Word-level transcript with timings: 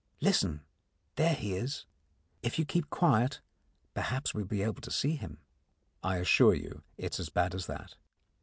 Listen, 0.19 0.61
there 1.15 1.35
he 1.35 1.53
is! 1.53 1.85
If 2.41 2.57
you 2.57 2.65
keep 2.65 2.89
quiet, 2.89 3.39
perhaps 3.93 4.33
we'll 4.33 4.45
be 4.45 4.63
able 4.63 4.81
to 4.81 4.89
see 4.89 5.15
him." 5.15 5.37
I 6.01 6.17
assure 6.17 6.55
you, 6.55 6.81
it 6.97 7.13
is 7.13 7.19
as 7.19 7.29
bad 7.29 7.53
as 7.53 7.67
that. 7.67 7.97